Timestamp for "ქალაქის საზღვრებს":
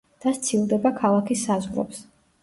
1.01-2.01